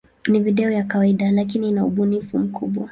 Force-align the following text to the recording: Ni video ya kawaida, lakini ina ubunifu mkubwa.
Ni 0.27 0.39
video 0.39 0.71
ya 0.71 0.83
kawaida, 0.83 1.31
lakini 1.31 1.69
ina 1.69 1.85
ubunifu 1.85 2.39
mkubwa. 2.39 2.79